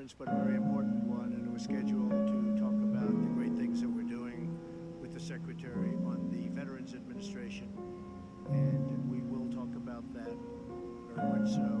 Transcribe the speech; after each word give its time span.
conference, 0.00 0.14
but 0.18 0.28
a 0.28 0.44
very 0.44 0.56
important 0.56 1.04
one, 1.04 1.32
and 1.34 1.46
it 1.46 1.52
was 1.52 1.64
scheduled 1.64 2.10
to 2.26 2.58
talk 2.58 2.72
about 2.72 3.06
the 3.06 3.34
great 3.34 3.52
things 3.56 3.82
that 3.82 3.88
we're 3.88 4.02
doing 4.02 4.48
with 4.98 5.12
the 5.12 5.20
Secretary 5.20 5.92
on 6.06 6.28
the 6.32 6.48
Veterans 6.58 6.94
Administration. 6.94 7.68
And 8.50 9.10
we 9.10 9.20
will 9.20 9.52
talk 9.52 9.68
about 9.76 10.04
that 10.14 10.32
very 11.12 11.28
much 11.28 11.52
so 11.52 11.79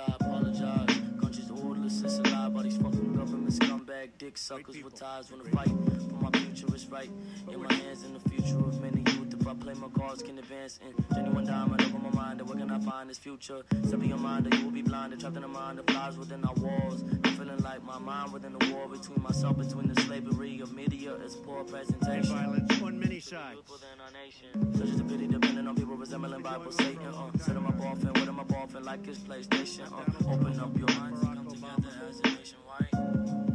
I 0.00 0.14
apologize? 0.20 1.00
Country's 1.20 1.50
orderless, 1.50 2.02
it's 2.02 2.18
a 2.18 2.22
lie 2.22 2.48
by 2.48 2.62
these 2.62 2.76
fucking 2.78 3.14
government 3.16 3.52
scumbag 3.52 4.08
dick 4.18 4.38
suckers 4.38 4.82
with 4.82 4.94
ties 4.98 5.30
wanna 5.30 5.44
fight 5.50 5.68
for 5.68 6.14
my 6.20 6.30
future 6.38 6.74
is 6.74 6.86
right. 6.86 7.10
In 7.50 7.62
my 7.62 7.72
hands 7.74 8.04
in 8.04 8.14
the 8.14 8.20
future 8.20 8.58
of 8.58 8.80
many 8.80 9.00
youth. 9.12 9.34
If 9.38 9.46
I 9.46 9.54
play 9.54 9.74
my 9.74 9.88
cards, 9.88 10.22
can 10.22 10.38
advance 10.38 10.78
in 10.86 10.92
genuine 11.14 11.46
diamond 11.46 11.82
over 11.82 11.98
my 11.98 12.10
mind. 12.10 12.40
Where 12.46 12.58
can 12.58 12.70
I 12.70 12.78
find 12.80 13.08
this 13.10 13.18
future? 13.18 13.62
Study 13.86 14.08
your 14.08 14.18
mind, 14.18 14.52
you 14.54 14.64
will 14.64 14.70
be 14.70 14.82
blinded, 14.82 15.20
trapped 15.20 15.36
in 15.36 15.44
a 15.44 15.48
mind 15.48 15.78
that 15.78 15.90
flies 15.90 16.16
within 16.18 16.44
our 16.44 16.54
walls. 16.54 17.02
I'm 17.24 17.34
feeling 17.36 17.58
like 17.58 17.82
my 17.82 17.98
mind 17.98 18.32
within 18.32 18.52
the 18.58 18.74
war 18.74 18.86
between 18.88 19.22
myself, 19.22 19.56
between 19.58 19.92
the 19.92 20.00
slavery 20.02 20.60
of 20.60 20.72
media 20.74 21.14
It's 21.24 21.36
poor 21.36 21.64
presentation. 21.64 22.22
violence 22.34 22.82
on 22.82 22.98
many 23.00 23.09
sides. 23.20 23.56
People 23.56 23.74
within 23.74 24.00
our 24.00 24.10
nation. 24.12 24.74
Such 24.74 24.88
is 24.88 24.96
the 24.96 25.04
pity 25.04 25.26
depending 25.26 25.66
on 25.66 25.76
people 25.76 25.96
resembling 25.96 26.42
Bible 26.42 26.72
Satan. 26.72 27.06
Uh, 27.06 27.30
set 27.38 27.54
them 27.54 27.66
up 27.66 27.80
often, 27.80 28.12
with 28.14 28.26
them 28.26 28.40
up 28.40 28.52
often 28.52 28.84
like 28.84 29.04
his 29.04 29.18
PlayStation. 29.18 29.92
Uh, 29.92 30.32
open 30.32 30.58
up 30.58 30.76
your 30.76 30.88
minds 30.98 31.20
and 31.22 31.36
come 31.36 31.48
together 31.48 32.06
as 32.08 32.20
a 32.20 32.22
nation. 32.22 32.58
Why? 32.64 32.86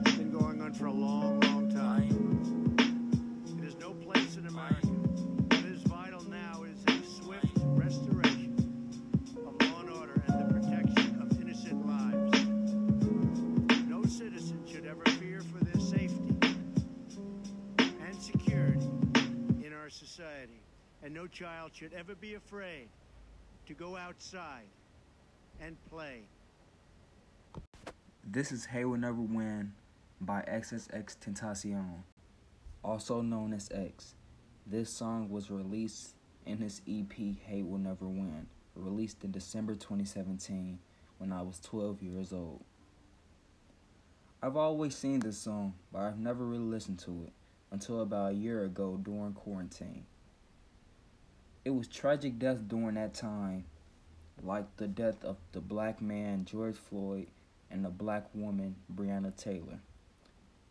It's 0.05 0.15
been 0.15 0.31
going 0.31 0.61
on 0.61 0.73
for 0.73 0.85
a 0.85 0.93
long, 0.93 1.39
long 1.41 1.71
time. 1.71 2.64
Our 19.85 19.91
society. 19.91 20.63
And 21.03 21.13
no 21.13 21.27
child 21.27 21.69
should 21.75 21.93
ever 21.93 22.15
be 22.15 22.33
afraid 22.33 22.87
to 23.67 23.75
go 23.75 23.95
outside 23.95 24.65
and 25.61 25.77
play. 25.91 26.21
This 28.25 28.51
is 28.51 28.65
Hate 28.65 28.85
Will 28.85 28.97
Never 28.97 29.21
Win 29.21 29.73
by 30.19 30.41
XXXTentacion, 30.47 31.99
also 32.83 33.21
known 33.21 33.53
as 33.53 33.69
X. 33.71 34.15
This 34.65 34.89
song 34.89 35.29
was 35.29 35.51
released 35.51 36.15
in 36.47 36.57
his 36.57 36.81
EP 36.89 37.13
Hate 37.45 37.67
Will 37.67 37.77
Never 37.77 38.07
Win, 38.07 38.47
released 38.75 39.23
in 39.23 39.29
December 39.29 39.75
2017 39.75 40.79
when 41.19 41.31
I 41.31 41.43
was 41.43 41.59
12 41.59 42.01
years 42.01 42.33
old. 42.33 42.63
I've 44.41 44.57
always 44.57 44.95
seen 44.95 45.19
this 45.19 45.37
song, 45.37 45.75
but 45.93 46.01
I've 46.01 46.17
never 46.17 46.43
really 46.43 46.63
listened 46.63 46.97
to 47.01 47.25
it 47.27 47.33
until 47.71 48.01
about 48.01 48.31
a 48.31 48.35
year 48.35 48.63
ago 48.63 48.99
during 49.01 49.33
quarantine. 49.33 50.05
It 51.63 51.71
was 51.71 51.87
tragic 51.87 52.37
death 52.37 52.59
during 52.67 52.95
that 52.95 53.13
time, 53.13 53.65
like 54.43 54.65
the 54.77 54.87
death 54.87 55.23
of 55.23 55.37
the 55.51 55.61
black 55.61 56.01
man 56.01 56.45
George 56.45 56.75
Floyd 56.75 57.27
and 57.71 57.83
the 57.83 57.89
black 57.89 58.25
woman 58.33 58.75
Breonna 58.93 59.35
Taylor. 59.35 59.79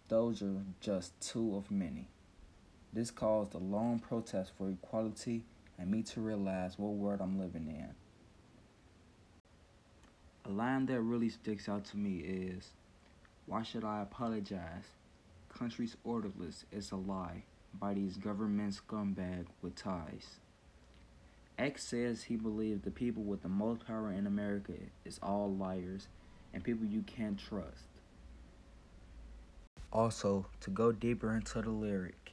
Those 0.08 0.42
are 0.42 0.62
just 0.80 1.18
two 1.20 1.56
of 1.56 1.70
many. 1.70 2.08
This 2.92 3.10
caused 3.10 3.54
a 3.54 3.58
long 3.58 3.98
protest 3.98 4.52
for 4.56 4.70
equality 4.70 5.42
and 5.78 5.90
me 5.90 6.02
to 6.04 6.20
realize 6.20 6.78
what 6.78 6.92
world 6.92 7.20
I'm 7.20 7.40
living 7.40 7.66
in. 7.66 7.88
A 10.44 10.54
line 10.54 10.86
that 10.86 11.00
really 11.00 11.30
sticks 11.30 11.68
out 11.68 11.86
to 11.86 11.96
me 11.96 12.18
is 12.18 12.68
Why 13.46 13.62
should 13.62 13.82
I 13.84 14.02
apologize? 14.02 14.84
Country's 15.56 15.96
orderless 16.02 16.64
is 16.72 16.90
a 16.90 16.96
lie 16.96 17.44
by 17.78 17.94
these 17.94 18.16
government 18.16 18.74
scumbag 18.74 19.46
with 19.62 19.76
ties. 19.76 20.40
X 21.56 21.84
says 21.84 22.24
he 22.24 22.34
believes 22.34 22.82
the 22.82 22.90
people 22.90 23.22
with 23.22 23.42
the 23.42 23.48
most 23.48 23.86
power 23.86 24.10
in 24.10 24.26
America 24.26 24.72
is 25.04 25.20
all 25.22 25.54
liars 25.54 26.08
and 26.52 26.64
people 26.64 26.84
you 26.84 27.02
can't 27.02 27.38
trust. 27.38 27.86
Also, 29.92 30.46
to 30.60 30.70
go 30.70 30.90
deeper 30.90 31.32
into 31.32 31.62
the 31.62 31.70
lyric, 31.70 32.32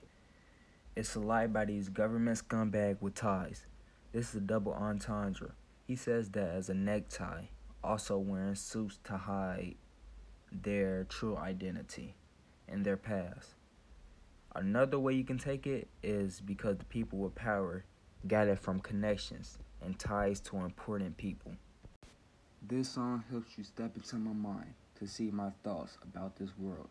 it's 0.96 1.14
a 1.14 1.20
lie 1.20 1.46
by 1.46 1.66
these 1.66 1.90
government 1.90 2.40
scumbag 2.40 2.98
with 3.02 3.14
ties. 3.14 3.68
This 4.14 4.30
is 4.30 4.36
a 4.36 4.42
double 4.42 4.74
entendre. 4.74 5.52
He 5.86 5.96
says 5.96 6.32
that 6.32 6.50
as 6.50 6.70
a 6.70 6.74
necktie, 6.74 7.46
also 7.84 8.18
wearing 8.18 8.56
suits 8.56 8.98
to 9.04 9.18
hide 9.18 9.76
their 10.52 11.04
true 11.04 11.38
identity 11.38 12.16
and 12.72 12.86
their 12.86 12.98
past. 12.98 13.56
Another 14.56 15.00
way 15.00 15.14
you 15.14 15.24
can 15.24 15.38
take 15.38 15.66
it 15.68 15.88
is 16.04 16.42
because 16.42 16.78
the 16.78 16.86
people 16.86 17.20
with 17.20 17.36
power 17.36 17.86
got 18.28 18.48
it 18.48 18.60
from 18.60 18.80
connections 18.80 19.58
and 19.82 19.98
ties 19.98 20.40
to 20.42 20.58
important 20.58 21.18
people. 21.18 21.54
This 22.68 22.90
song 22.90 23.24
helps 23.32 23.58
you 23.58 23.64
step 23.64 23.96
into 23.96 24.18
my 24.18 24.34
mind 24.34 24.74
to 25.00 25.08
see 25.08 25.32
my 25.32 25.50
thoughts 25.64 25.98
about 26.04 26.36
this 26.36 26.52
world, 26.58 26.90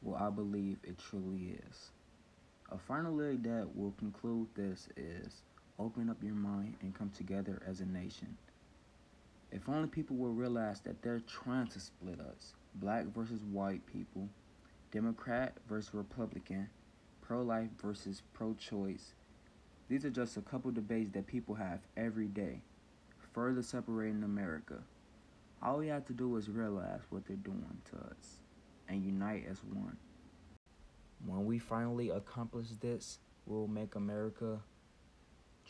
what 0.00 0.20
I 0.20 0.30
believe 0.30 0.78
it 0.84 0.98
truly 0.98 1.56
is. 1.68 1.90
A 2.70 2.78
final 2.78 3.12
lyric 3.12 3.42
that 3.44 3.68
will 3.74 3.92
conclude 3.98 4.48
this 4.54 4.88
is 4.96 5.42
open 5.78 6.08
up 6.08 6.22
your 6.22 6.34
mind 6.34 6.74
and 6.82 6.94
come 6.94 7.10
together 7.10 7.62
as 7.66 7.80
a 7.80 7.86
nation. 7.86 8.36
If 9.50 9.68
only 9.68 9.88
people 9.88 10.16
will 10.16 10.32
realize 10.32 10.80
that 10.80 11.02
they're 11.02 11.20
trying 11.20 11.68
to 11.68 11.80
split 11.80 12.20
us 12.20 12.54
black 12.74 13.06
versus 13.06 13.40
white 13.50 13.84
people, 13.86 14.28
Democrat 14.92 15.54
versus 15.68 15.92
Republican, 15.92 16.68
pro 17.20 17.42
life 17.42 17.68
versus 17.82 18.22
pro 18.32 18.54
choice. 18.54 19.14
These 19.88 20.04
are 20.04 20.10
just 20.10 20.36
a 20.36 20.40
couple 20.40 20.70
debates 20.70 21.10
that 21.12 21.26
people 21.26 21.54
have 21.54 21.80
every 21.96 22.28
day, 22.28 22.62
further 23.32 23.62
separating 23.62 24.22
America. 24.22 24.78
All 25.62 25.78
we 25.78 25.88
have 25.88 26.06
to 26.06 26.12
do 26.12 26.36
is 26.36 26.48
realize 26.48 27.00
what 27.10 27.26
they're 27.26 27.36
doing 27.36 27.80
to 27.90 27.96
us 27.96 28.38
and 28.88 29.04
unite 29.04 29.46
as 29.50 29.58
one. 29.64 29.96
When 31.24 31.46
we 31.46 31.58
finally 31.58 32.10
accomplish 32.10 32.68
this, 32.80 33.18
we'll 33.46 33.68
make 33.68 33.94
America 33.94 34.60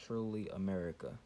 truly 0.05 0.49
America. 0.51 1.19